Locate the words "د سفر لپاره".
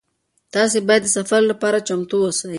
1.05-1.85